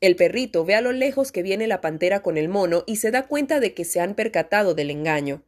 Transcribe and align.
El 0.00 0.16
perrito 0.16 0.64
ve 0.64 0.74
a 0.74 0.80
lo 0.80 0.92
lejos 0.92 1.30
que 1.30 1.42
viene 1.42 1.66
la 1.66 1.82
pantera 1.82 2.22
con 2.22 2.38
el 2.38 2.48
mono 2.48 2.84
y 2.86 2.96
se 2.96 3.10
da 3.10 3.26
cuenta 3.26 3.60
de 3.60 3.74
que 3.74 3.84
se 3.84 4.00
han 4.00 4.14
percatado 4.14 4.74
del 4.74 4.90
engaño. 4.90 5.44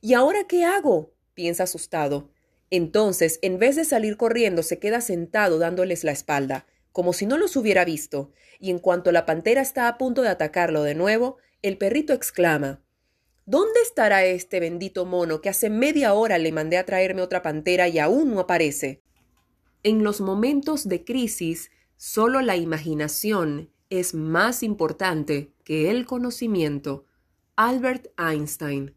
¿Y 0.00 0.14
ahora 0.14 0.44
qué 0.48 0.64
hago? 0.64 1.14
piensa 1.34 1.64
asustado. 1.64 2.30
Entonces, 2.70 3.38
en 3.42 3.58
vez 3.58 3.76
de 3.76 3.84
salir 3.84 4.16
corriendo, 4.16 4.64
se 4.64 4.80
queda 4.80 5.00
sentado 5.00 5.58
dándoles 5.58 6.02
la 6.02 6.12
espalda, 6.12 6.66
como 6.90 7.12
si 7.12 7.26
no 7.26 7.38
los 7.38 7.56
hubiera 7.56 7.84
visto, 7.84 8.32
y 8.58 8.70
en 8.70 8.80
cuanto 8.80 9.12
la 9.12 9.26
pantera 9.26 9.60
está 9.60 9.86
a 9.86 9.96
punto 9.96 10.22
de 10.22 10.28
atacarlo 10.28 10.82
de 10.82 10.94
nuevo, 10.94 11.38
el 11.62 11.78
perrito 11.78 12.12
exclama 12.12 12.82
¿Dónde 13.46 13.80
estará 13.80 14.24
este 14.24 14.58
bendito 14.58 15.04
mono 15.04 15.40
que 15.40 15.50
hace 15.50 15.70
media 15.70 16.14
hora 16.14 16.38
le 16.38 16.50
mandé 16.50 16.78
a 16.78 16.86
traerme 16.86 17.22
otra 17.22 17.42
pantera 17.42 17.88
y 17.88 17.98
aún 17.98 18.32
no 18.32 18.40
aparece? 18.40 19.02
En 19.82 20.02
los 20.02 20.20
momentos 20.20 20.88
de 20.88 21.04
crisis, 21.04 21.70
solo 21.96 22.40
la 22.40 22.56
imaginación 22.56 23.73
es 23.90 24.14
más 24.14 24.62
importante 24.62 25.52
que 25.64 25.90
el 25.90 26.06
conocimiento. 26.06 27.06
Albert 27.56 28.08
Einstein. 28.18 28.96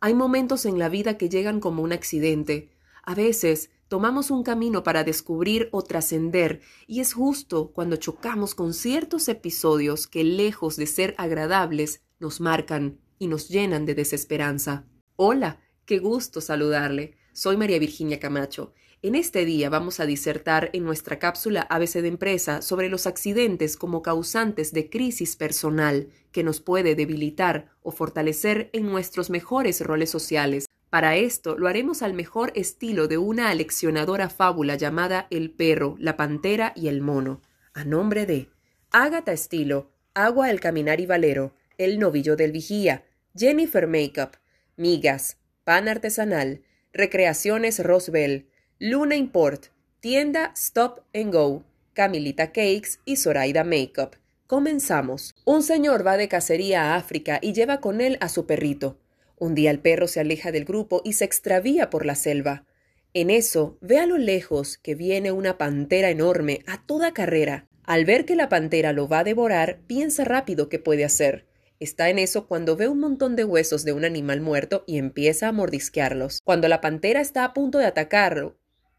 Hay 0.00 0.14
momentos 0.14 0.66
en 0.66 0.78
la 0.78 0.88
vida 0.88 1.16
que 1.16 1.28
llegan 1.28 1.60
como 1.60 1.82
un 1.82 1.92
accidente. 1.92 2.70
A 3.02 3.14
veces 3.14 3.70
tomamos 3.88 4.30
un 4.30 4.42
camino 4.42 4.82
para 4.82 5.02
descubrir 5.02 5.68
o 5.72 5.82
trascender, 5.82 6.60
y 6.86 7.00
es 7.00 7.14
justo 7.14 7.72
cuando 7.72 7.96
chocamos 7.96 8.54
con 8.54 8.74
ciertos 8.74 9.28
episodios 9.28 10.06
que, 10.06 10.22
lejos 10.22 10.76
de 10.76 10.86
ser 10.86 11.14
agradables, 11.16 12.02
nos 12.20 12.40
marcan 12.40 12.98
y 13.18 13.26
nos 13.26 13.48
llenan 13.48 13.86
de 13.86 13.94
desesperanza. 13.94 14.84
Hola, 15.16 15.60
qué 15.84 15.98
gusto 15.98 16.40
saludarle. 16.40 17.16
Soy 17.32 17.56
María 17.56 17.78
Virginia 17.78 18.20
Camacho. 18.20 18.74
En 19.00 19.14
este 19.14 19.44
día 19.44 19.70
vamos 19.70 20.00
a 20.00 20.06
disertar 20.06 20.70
en 20.72 20.84
nuestra 20.84 21.20
cápsula 21.20 21.60
ABC 21.70 22.02
de 22.02 22.08
empresa 22.08 22.62
sobre 22.62 22.88
los 22.88 23.06
accidentes 23.06 23.76
como 23.76 24.02
causantes 24.02 24.72
de 24.72 24.90
crisis 24.90 25.36
personal 25.36 26.08
que 26.32 26.42
nos 26.42 26.60
puede 26.60 26.96
debilitar 26.96 27.70
o 27.82 27.92
fortalecer 27.92 28.70
en 28.72 28.86
nuestros 28.86 29.30
mejores 29.30 29.80
roles 29.82 30.10
sociales. 30.10 30.66
Para 30.90 31.14
esto 31.14 31.56
lo 31.56 31.68
haremos 31.68 32.02
al 32.02 32.12
mejor 32.12 32.50
estilo 32.56 33.06
de 33.06 33.18
una 33.18 33.50
aleccionadora 33.50 34.28
fábula 34.30 34.74
llamada 34.74 35.28
El 35.30 35.52
perro, 35.52 35.94
la 36.00 36.16
pantera 36.16 36.72
y 36.74 36.88
el 36.88 37.00
mono, 37.00 37.40
a 37.74 37.84
nombre 37.84 38.26
de 38.26 38.48
Ágata 38.90 39.30
Estilo, 39.30 39.92
Agua 40.14 40.50
el 40.50 40.58
Caminar 40.58 40.98
y 40.98 41.06
Valero, 41.06 41.54
El 41.76 42.00
Novillo 42.00 42.34
del 42.34 42.50
Vigía, 42.50 43.04
Jennifer 43.36 43.86
Makeup, 43.86 44.38
Migas, 44.76 45.36
Pan 45.62 45.86
Artesanal, 45.86 46.62
Recreaciones 46.92 47.78
Roswell, 47.78 48.47
Luna 48.80 49.16
Import, 49.16 49.72
Tienda 49.98 50.52
Stop 50.54 51.00
and 51.12 51.32
Go, 51.32 51.64
Camilita 51.94 52.52
Cakes 52.52 53.00
y 53.04 53.16
Zoraida 53.16 53.64
Makeup. 53.64 54.14
Comenzamos. 54.46 55.34
Un 55.44 55.64
señor 55.64 56.06
va 56.06 56.16
de 56.16 56.28
cacería 56.28 56.84
a 56.84 56.94
África 56.94 57.40
y 57.42 57.54
lleva 57.54 57.80
con 57.80 58.00
él 58.00 58.18
a 58.20 58.28
su 58.28 58.46
perrito. 58.46 59.00
Un 59.36 59.56
día 59.56 59.72
el 59.72 59.80
perro 59.80 60.06
se 60.06 60.20
aleja 60.20 60.52
del 60.52 60.64
grupo 60.64 61.02
y 61.04 61.14
se 61.14 61.24
extravía 61.24 61.90
por 61.90 62.06
la 62.06 62.14
selva. 62.14 62.66
En 63.14 63.30
eso 63.30 63.78
ve 63.80 63.98
a 63.98 64.06
lo 64.06 64.16
lejos 64.16 64.78
que 64.78 64.94
viene 64.94 65.32
una 65.32 65.58
pantera 65.58 66.10
enorme 66.10 66.62
a 66.68 66.80
toda 66.86 67.12
carrera. 67.12 67.66
Al 67.82 68.04
ver 68.04 68.26
que 68.26 68.36
la 68.36 68.48
pantera 68.48 68.92
lo 68.92 69.08
va 69.08 69.18
a 69.18 69.24
devorar, 69.24 69.80
piensa 69.88 70.22
rápido 70.22 70.68
qué 70.68 70.78
puede 70.78 71.04
hacer. 71.04 71.48
Está 71.80 72.10
en 72.10 72.20
eso 72.20 72.46
cuando 72.46 72.76
ve 72.76 72.86
un 72.86 73.00
montón 73.00 73.34
de 73.34 73.42
huesos 73.42 73.84
de 73.84 73.92
un 73.92 74.04
animal 74.04 74.40
muerto 74.40 74.84
y 74.86 74.98
empieza 74.98 75.48
a 75.48 75.52
mordisquearlos. 75.52 76.42
Cuando 76.44 76.68
la 76.68 76.80
pantera 76.80 77.20
está 77.20 77.42
a 77.42 77.52
punto 77.52 77.78
de 77.78 77.86
atacarlo, 77.86 78.56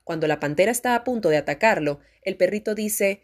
cuando 0.10 0.26
la 0.26 0.40
pantera 0.40 0.72
está 0.72 0.96
a 0.96 1.04
punto 1.04 1.30
de 1.30 1.38
atacarlo, 1.38 2.00
el 2.24 2.36
perrito 2.36 2.74
dice 2.74 3.22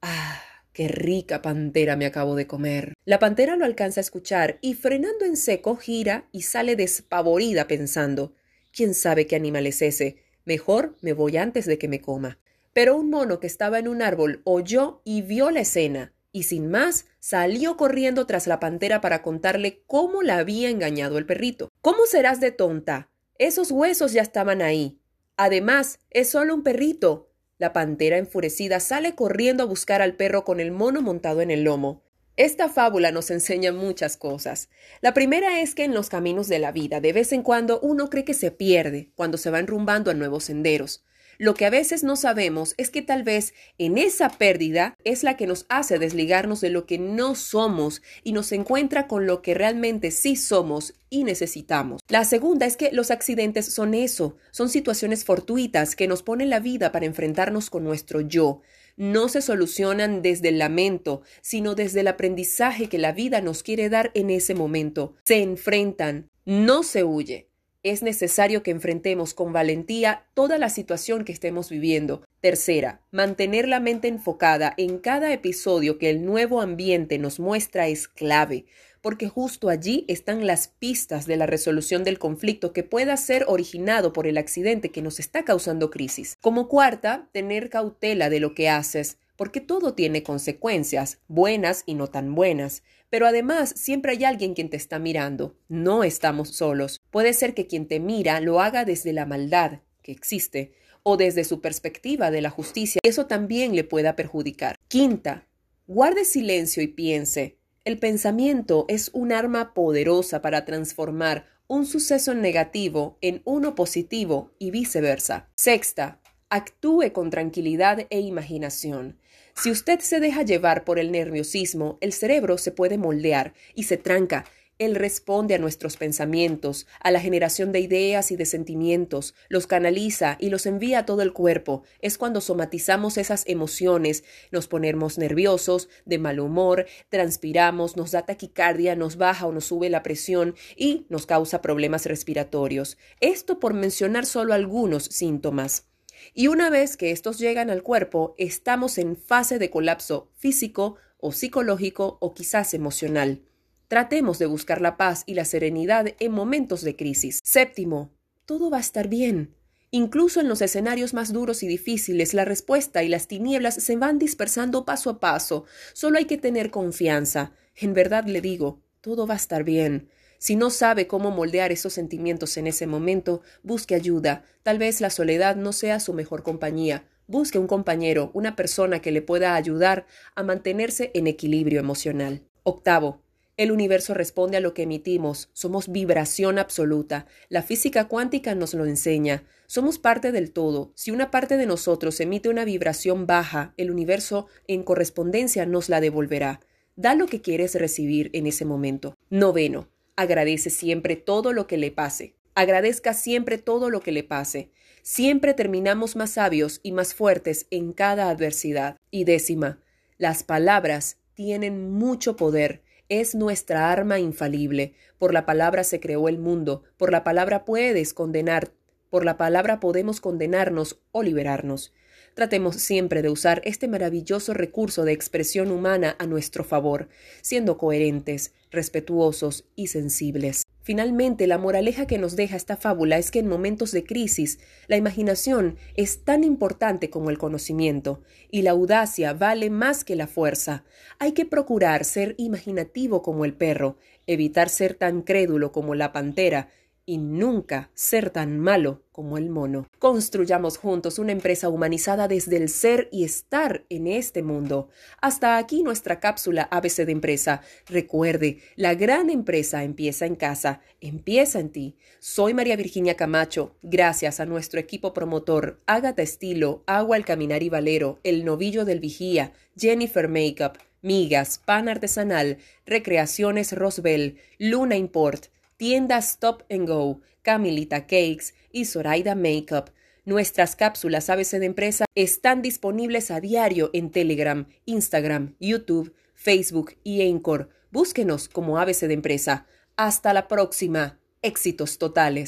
Ah, 0.00 0.40
qué 0.72 0.86
rica 0.86 1.42
pantera 1.42 1.96
me 1.96 2.06
acabo 2.06 2.36
de 2.36 2.46
comer. 2.46 2.94
La 3.04 3.18
pantera 3.18 3.56
lo 3.56 3.64
alcanza 3.64 3.98
a 3.98 4.02
escuchar 4.02 4.56
y 4.60 4.74
frenando 4.74 5.24
en 5.24 5.36
seco 5.36 5.74
gira 5.74 6.28
y 6.30 6.42
sale 6.42 6.76
despavorida 6.76 7.66
pensando 7.66 8.36
¿Quién 8.70 8.94
sabe 8.94 9.26
qué 9.26 9.34
animal 9.34 9.66
es 9.66 9.82
ese? 9.82 10.22
Mejor 10.44 10.96
me 11.00 11.12
voy 11.12 11.36
antes 11.38 11.66
de 11.66 11.76
que 11.76 11.88
me 11.88 12.00
coma. 12.00 12.38
Pero 12.72 12.94
un 12.94 13.10
mono 13.10 13.40
que 13.40 13.48
estaba 13.48 13.80
en 13.80 13.88
un 13.88 14.00
árbol 14.00 14.40
oyó 14.44 15.02
y 15.04 15.22
vio 15.22 15.50
la 15.50 15.62
escena 15.62 16.12
y 16.30 16.44
sin 16.44 16.70
más 16.70 17.06
salió 17.18 17.76
corriendo 17.76 18.26
tras 18.26 18.46
la 18.46 18.60
pantera 18.60 19.00
para 19.00 19.22
contarle 19.22 19.82
cómo 19.88 20.22
la 20.22 20.38
había 20.38 20.70
engañado 20.70 21.18
el 21.18 21.26
perrito. 21.26 21.68
¿Cómo 21.80 22.06
serás 22.06 22.38
de 22.38 22.52
tonta? 22.52 23.10
Esos 23.38 23.72
huesos 23.72 24.12
ya 24.12 24.22
estaban 24.22 24.62
ahí. 24.62 24.97
Además, 25.38 26.00
es 26.10 26.28
solo 26.28 26.52
un 26.52 26.64
perrito. 26.64 27.30
La 27.58 27.72
pantera 27.72 28.18
enfurecida 28.18 28.80
sale 28.80 29.14
corriendo 29.14 29.62
a 29.62 29.66
buscar 29.66 30.02
al 30.02 30.16
perro 30.16 30.44
con 30.44 30.58
el 30.58 30.72
mono 30.72 31.00
montado 31.00 31.40
en 31.40 31.52
el 31.52 31.62
lomo. 31.62 32.02
Esta 32.36 32.68
fábula 32.68 33.12
nos 33.12 33.30
enseña 33.30 33.72
muchas 33.72 34.16
cosas. 34.16 34.68
La 35.00 35.14
primera 35.14 35.60
es 35.60 35.76
que 35.76 35.84
en 35.84 35.94
los 35.94 36.08
caminos 36.08 36.48
de 36.48 36.58
la 36.58 36.72
vida 36.72 37.00
de 37.00 37.12
vez 37.12 37.32
en 37.32 37.44
cuando 37.44 37.78
uno 37.80 38.10
cree 38.10 38.24
que 38.24 38.34
se 38.34 38.50
pierde 38.50 39.12
cuando 39.14 39.38
se 39.38 39.50
va 39.50 39.60
enrumbando 39.60 40.10
a 40.10 40.14
nuevos 40.14 40.44
senderos. 40.44 41.04
Lo 41.38 41.54
que 41.54 41.66
a 41.66 41.70
veces 41.70 42.02
no 42.02 42.16
sabemos 42.16 42.74
es 42.78 42.90
que 42.90 43.00
tal 43.00 43.22
vez 43.22 43.54
en 43.78 43.96
esa 43.96 44.28
pérdida 44.28 44.96
es 45.04 45.22
la 45.22 45.36
que 45.36 45.46
nos 45.46 45.66
hace 45.68 46.00
desligarnos 46.00 46.60
de 46.60 46.70
lo 46.70 46.84
que 46.84 46.98
no 46.98 47.36
somos 47.36 48.02
y 48.24 48.32
nos 48.32 48.50
encuentra 48.50 49.06
con 49.06 49.26
lo 49.26 49.40
que 49.40 49.54
realmente 49.54 50.10
sí 50.10 50.34
somos 50.34 50.94
y 51.10 51.22
necesitamos. 51.22 52.02
La 52.08 52.24
segunda 52.24 52.66
es 52.66 52.76
que 52.76 52.90
los 52.90 53.12
accidentes 53.12 53.72
son 53.72 53.94
eso, 53.94 54.36
son 54.50 54.68
situaciones 54.68 55.24
fortuitas 55.24 55.94
que 55.94 56.08
nos 56.08 56.24
ponen 56.24 56.50
la 56.50 56.58
vida 56.58 56.90
para 56.90 57.06
enfrentarnos 57.06 57.70
con 57.70 57.84
nuestro 57.84 58.20
yo 58.20 58.60
no 58.98 59.28
se 59.28 59.42
solucionan 59.42 60.22
desde 60.22 60.48
el 60.48 60.58
lamento, 60.58 61.22
sino 61.40 61.76
desde 61.76 62.00
el 62.00 62.08
aprendizaje 62.08 62.88
que 62.88 62.98
la 62.98 63.12
vida 63.12 63.40
nos 63.40 63.62
quiere 63.62 63.88
dar 63.88 64.10
en 64.14 64.28
ese 64.28 64.56
momento. 64.56 65.14
Se 65.24 65.40
enfrentan, 65.40 66.28
no 66.44 66.82
se 66.82 67.04
huye 67.04 67.47
es 67.90 68.02
necesario 68.02 68.62
que 68.62 68.70
enfrentemos 68.70 69.34
con 69.34 69.52
valentía 69.52 70.24
toda 70.34 70.58
la 70.58 70.68
situación 70.68 71.24
que 71.24 71.32
estemos 71.32 71.70
viviendo. 71.70 72.22
Tercera, 72.40 73.00
mantener 73.10 73.68
la 73.68 73.80
mente 73.80 74.08
enfocada 74.08 74.74
en 74.76 74.98
cada 74.98 75.32
episodio 75.32 75.98
que 75.98 76.10
el 76.10 76.24
nuevo 76.24 76.60
ambiente 76.60 77.18
nos 77.18 77.40
muestra 77.40 77.88
es 77.88 78.08
clave, 78.08 78.66
porque 79.00 79.28
justo 79.28 79.68
allí 79.68 80.04
están 80.08 80.46
las 80.46 80.68
pistas 80.68 81.26
de 81.26 81.36
la 81.36 81.46
resolución 81.46 82.04
del 82.04 82.18
conflicto 82.18 82.72
que 82.72 82.82
pueda 82.82 83.16
ser 83.16 83.44
originado 83.46 84.12
por 84.12 84.26
el 84.26 84.38
accidente 84.38 84.90
que 84.90 85.02
nos 85.02 85.20
está 85.20 85.44
causando 85.44 85.90
crisis. 85.90 86.36
Como 86.40 86.68
cuarta, 86.68 87.28
tener 87.32 87.70
cautela 87.70 88.30
de 88.30 88.40
lo 88.40 88.54
que 88.54 88.68
haces 88.68 89.18
porque 89.38 89.60
todo 89.60 89.94
tiene 89.94 90.24
consecuencias, 90.24 91.20
buenas 91.28 91.84
y 91.86 91.94
no 91.94 92.08
tan 92.08 92.34
buenas. 92.34 92.82
Pero 93.08 93.24
además 93.24 93.72
siempre 93.76 94.12
hay 94.12 94.24
alguien 94.24 94.52
quien 94.52 94.68
te 94.68 94.76
está 94.76 94.98
mirando. 94.98 95.56
No 95.68 96.02
estamos 96.02 96.48
solos. 96.50 97.00
Puede 97.10 97.32
ser 97.32 97.54
que 97.54 97.68
quien 97.68 97.86
te 97.86 98.00
mira 98.00 98.40
lo 98.40 98.60
haga 98.60 98.84
desde 98.84 99.12
la 99.12 99.26
maldad 99.26 99.78
que 100.02 100.10
existe 100.10 100.72
o 101.04 101.16
desde 101.16 101.44
su 101.44 101.60
perspectiva 101.60 102.32
de 102.32 102.42
la 102.42 102.50
justicia. 102.50 103.00
Eso 103.04 103.26
también 103.26 103.76
le 103.76 103.84
pueda 103.84 104.16
perjudicar. 104.16 104.76
Quinta, 104.88 105.46
guarde 105.86 106.24
silencio 106.24 106.82
y 106.82 106.88
piense. 106.88 107.58
El 107.84 107.98
pensamiento 107.98 108.86
es 108.88 109.08
un 109.14 109.32
arma 109.32 109.72
poderosa 109.72 110.42
para 110.42 110.64
transformar 110.64 111.46
un 111.68 111.86
suceso 111.86 112.34
negativo 112.34 113.18
en 113.20 113.40
uno 113.44 113.76
positivo 113.76 114.50
y 114.58 114.72
viceversa. 114.72 115.48
Sexta, 115.54 116.20
actúe 116.50 117.12
con 117.12 117.30
tranquilidad 117.30 118.06
e 118.10 118.20
imaginación. 118.20 119.18
Si 119.54 119.70
usted 119.70 120.00
se 120.00 120.20
deja 120.20 120.42
llevar 120.42 120.84
por 120.84 120.98
el 120.98 121.12
nerviosismo, 121.12 121.98
el 122.00 122.12
cerebro 122.12 122.58
se 122.58 122.72
puede 122.72 122.96
moldear 122.96 123.54
y 123.74 123.84
se 123.84 123.96
tranca. 123.96 124.44
Él 124.78 124.94
responde 124.94 125.56
a 125.56 125.58
nuestros 125.58 125.96
pensamientos, 125.96 126.86
a 127.00 127.10
la 127.10 127.20
generación 127.20 127.72
de 127.72 127.80
ideas 127.80 128.30
y 128.30 128.36
de 128.36 128.46
sentimientos, 128.46 129.34
los 129.48 129.66
canaliza 129.66 130.36
y 130.38 130.50
los 130.50 130.66
envía 130.66 131.00
a 131.00 131.06
todo 131.06 131.22
el 131.22 131.32
cuerpo. 131.32 131.82
Es 132.00 132.16
cuando 132.16 132.40
somatizamos 132.40 133.18
esas 133.18 133.42
emociones, 133.48 134.22
nos 134.52 134.68
ponemos 134.68 135.18
nerviosos, 135.18 135.88
de 136.04 136.18
mal 136.18 136.38
humor, 136.38 136.86
transpiramos, 137.08 137.96
nos 137.96 138.12
da 138.12 138.22
taquicardia, 138.22 138.94
nos 138.94 139.16
baja 139.16 139.46
o 139.46 139.52
nos 139.52 139.64
sube 139.64 139.90
la 139.90 140.04
presión 140.04 140.54
y 140.76 141.06
nos 141.08 141.26
causa 141.26 141.60
problemas 141.60 142.06
respiratorios. 142.06 142.96
Esto 143.20 143.58
por 143.58 143.74
mencionar 143.74 144.26
solo 144.26 144.54
algunos 144.54 145.06
síntomas. 145.06 145.87
Y 146.34 146.48
una 146.48 146.70
vez 146.70 146.96
que 146.96 147.10
estos 147.10 147.38
llegan 147.38 147.70
al 147.70 147.82
cuerpo, 147.82 148.34
estamos 148.38 148.98
en 148.98 149.16
fase 149.16 149.58
de 149.58 149.70
colapso 149.70 150.30
físico 150.36 150.96
o 151.18 151.32
psicológico 151.32 152.18
o 152.20 152.34
quizás 152.34 152.74
emocional. 152.74 153.42
Tratemos 153.88 154.38
de 154.38 154.46
buscar 154.46 154.80
la 154.80 154.96
paz 154.96 155.22
y 155.26 155.34
la 155.34 155.44
serenidad 155.44 156.14
en 156.18 156.32
momentos 156.32 156.82
de 156.82 156.94
crisis. 156.94 157.40
Séptimo, 157.42 158.12
todo 158.44 158.70
va 158.70 158.76
a 158.76 158.80
estar 158.80 159.08
bien. 159.08 159.54
Incluso 159.90 160.40
en 160.40 160.48
los 160.48 160.60
escenarios 160.60 161.14
más 161.14 161.32
duros 161.32 161.62
y 161.62 161.66
difíciles, 161.66 162.34
la 162.34 162.44
respuesta 162.44 163.02
y 163.02 163.08
las 163.08 163.26
tinieblas 163.26 163.74
se 163.74 163.96
van 163.96 164.18
dispersando 164.18 164.84
paso 164.84 165.08
a 165.08 165.20
paso. 165.20 165.64
Solo 165.94 166.18
hay 166.18 166.26
que 166.26 166.36
tener 166.36 166.70
confianza. 166.70 167.52
En 167.74 167.94
verdad 167.94 168.24
le 168.26 168.42
digo, 168.42 168.82
todo 169.00 169.26
va 169.26 169.34
a 169.34 169.38
estar 169.38 169.64
bien. 169.64 170.10
Si 170.38 170.56
no 170.56 170.70
sabe 170.70 171.06
cómo 171.06 171.30
moldear 171.30 171.72
esos 171.72 171.92
sentimientos 171.92 172.56
en 172.56 172.66
ese 172.66 172.86
momento, 172.86 173.42
busque 173.62 173.94
ayuda. 173.94 174.44
Tal 174.62 174.78
vez 174.78 175.00
la 175.00 175.10
soledad 175.10 175.56
no 175.56 175.72
sea 175.72 176.00
su 176.00 176.14
mejor 176.14 176.42
compañía. 176.42 177.04
Busque 177.26 177.58
un 177.58 177.66
compañero, 177.66 178.30
una 178.34 178.56
persona 178.56 179.00
que 179.00 179.12
le 179.12 179.20
pueda 179.20 179.54
ayudar 179.54 180.06
a 180.34 180.42
mantenerse 180.42 181.10
en 181.14 181.26
equilibrio 181.26 181.80
emocional. 181.80 182.42
Octavo, 182.62 183.20
el 183.58 183.72
universo 183.72 184.14
responde 184.14 184.56
a 184.56 184.60
lo 184.60 184.72
que 184.72 184.82
emitimos. 184.82 185.50
Somos 185.52 185.90
vibración 185.90 186.60
absoluta. 186.60 187.26
La 187.48 187.62
física 187.64 188.06
cuántica 188.06 188.54
nos 188.54 188.72
lo 188.72 188.86
enseña. 188.86 189.42
Somos 189.66 189.98
parte 189.98 190.30
del 190.30 190.52
todo. 190.52 190.92
Si 190.94 191.10
una 191.10 191.32
parte 191.32 191.56
de 191.56 191.66
nosotros 191.66 192.20
emite 192.20 192.48
una 192.48 192.64
vibración 192.64 193.26
baja, 193.26 193.74
el 193.76 193.90
universo 193.90 194.46
en 194.68 194.84
correspondencia 194.84 195.66
nos 195.66 195.88
la 195.88 196.00
devolverá. 196.00 196.60
Da 196.94 197.16
lo 197.16 197.26
que 197.26 197.40
quieres 197.40 197.74
recibir 197.74 198.30
en 198.32 198.46
ese 198.46 198.64
momento. 198.64 199.16
Noveno. 199.28 199.88
Agradece 200.18 200.68
siempre 200.70 201.14
todo 201.14 201.52
lo 201.52 201.68
que 201.68 201.76
le 201.76 201.92
pase. 201.92 202.34
Agradezca 202.56 203.14
siempre 203.14 203.56
todo 203.56 203.88
lo 203.88 204.00
que 204.00 204.10
le 204.10 204.24
pase. 204.24 204.72
Siempre 205.02 205.54
terminamos 205.54 206.16
más 206.16 206.30
sabios 206.32 206.80
y 206.82 206.90
más 206.90 207.14
fuertes 207.14 207.68
en 207.70 207.92
cada 207.92 208.28
adversidad. 208.28 208.96
Y 209.12 209.22
décima. 209.22 209.78
Las 210.16 210.42
palabras 210.42 211.18
tienen 211.34 211.92
mucho 211.92 212.34
poder 212.34 212.82
es 213.08 213.36
nuestra 213.36 213.92
arma 213.92 214.18
infalible. 214.18 214.94
Por 215.18 215.32
la 215.32 215.46
palabra 215.46 215.84
se 215.84 216.00
creó 216.00 216.28
el 216.28 216.38
mundo, 216.38 216.82
por 216.96 217.12
la 217.12 217.22
palabra 217.22 217.64
puedes 217.64 218.12
condenar, 218.12 218.72
por 219.08 219.24
la 219.24 219.36
palabra 219.36 219.78
podemos 219.78 220.20
condenarnos 220.20 221.00
o 221.12 221.22
liberarnos. 221.22 221.94
Tratemos 222.38 222.76
siempre 222.76 223.20
de 223.20 223.30
usar 223.30 223.62
este 223.64 223.88
maravilloso 223.88 224.54
recurso 224.54 225.04
de 225.04 225.10
expresión 225.10 225.72
humana 225.72 226.14
a 226.20 226.26
nuestro 226.28 226.62
favor, 226.62 227.08
siendo 227.42 227.76
coherentes, 227.78 228.52
respetuosos 228.70 229.64
y 229.74 229.88
sensibles. 229.88 230.62
Finalmente, 230.80 231.48
la 231.48 231.58
moraleja 231.58 232.06
que 232.06 232.16
nos 232.16 232.36
deja 232.36 232.54
esta 232.54 232.76
fábula 232.76 233.18
es 233.18 233.32
que 233.32 233.40
en 233.40 233.48
momentos 233.48 233.90
de 233.90 234.04
crisis, 234.04 234.60
la 234.86 234.96
imaginación 234.96 235.78
es 235.96 236.22
tan 236.22 236.44
importante 236.44 237.10
como 237.10 237.30
el 237.30 237.38
conocimiento, 237.38 238.22
y 238.52 238.62
la 238.62 238.70
audacia 238.70 239.32
vale 239.32 239.68
más 239.68 240.04
que 240.04 240.14
la 240.14 240.28
fuerza. 240.28 240.84
Hay 241.18 241.32
que 241.32 241.44
procurar 241.44 242.04
ser 242.04 242.36
imaginativo 242.38 243.20
como 243.20 243.44
el 243.46 243.54
perro, 243.54 243.96
evitar 244.28 244.68
ser 244.68 244.94
tan 244.94 245.22
crédulo 245.22 245.72
como 245.72 245.96
la 245.96 246.12
pantera, 246.12 246.68
y 247.08 247.16
nunca 247.16 247.90
ser 247.94 248.28
tan 248.28 248.58
malo 248.58 249.00
como 249.12 249.38
el 249.38 249.48
mono. 249.48 249.86
Construyamos 249.98 250.76
juntos 250.76 251.18
una 251.18 251.32
empresa 251.32 251.70
humanizada 251.70 252.28
desde 252.28 252.58
el 252.58 252.68
ser 252.68 253.08
y 253.10 253.24
estar 253.24 253.86
en 253.88 254.06
este 254.06 254.42
mundo. 254.42 254.90
Hasta 255.22 255.56
aquí 255.56 255.82
nuestra 255.82 256.20
cápsula 256.20 256.68
ABC 256.70 257.06
de 257.06 257.12
empresa. 257.12 257.62
Recuerde, 257.86 258.58
la 258.76 258.94
gran 258.94 259.30
empresa 259.30 259.84
empieza 259.84 260.26
en 260.26 260.36
casa, 260.36 260.82
empieza 261.00 261.60
en 261.60 261.70
ti. 261.70 261.96
Soy 262.18 262.52
María 262.52 262.76
Virginia 262.76 263.16
Camacho. 263.16 263.74
Gracias 263.80 264.38
a 264.38 264.44
nuestro 264.44 264.78
equipo 264.78 265.14
promotor, 265.14 265.80
Ágata 265.86 266.20
Estilo, 266.20 266.82
Agua 266.86 267.16
el 267.16 267.24
Caminar 267.24 267.62
y 267.62 267.70
Valero, 267.70 268.20
El 268.22 268.44
Novillo 268.44 268.84
del 268.84 269.00
Vigía, 269.00 269.54
Jennifer 269.78 270.28
Makeup, 270.28 270.76
Migas, 271.00 271.58
Pan 271.64 271.88
Artesanal, 271.88 272.58
Recreaciones 272.84 273.72
Rosbel, 273.72 274.36
Luna 274.58 274.96
Import, 274.96 275.46
tiendas 275.78 276.32
Stop 276.32 276.64
and 276.70 276.86
Go, 276.86 277.22
Camilita 277.40 278.02
Cakes 278.02 278.52
y 278.70 278.84
Zoraida 278.84 279.34
Makeup. 279.34 279.90
Nuestras 280.26 280.76
cápsulas 280.76 281.30
ABC 281.30 281.52
de 281.52 281.64
empresa 281.64 282.04
están 282.14 282.60
disponibles 282.60 283.30
a 283.30 283.40
diario 283.40 283.88
en 283.94 284.10
Telegram, 284.10 284.66
Instagram, 284.84 285.54
YouTube, 285.58 286.12
Facebook 286.34 286.96
y 287.02 287.26
Anchor. 287.26 287.70
Búsquenos 287.90 288.50
como 288.50 288.78
ABC 288.78 289.06
de 289.06 289.14
empresa. 289.14 289.66
Hasta 289.96 290.34
la 290.34 290.46
próxima. 290.46 291.18
Éxitos 291.40 291.96
totales. 291.96 292.46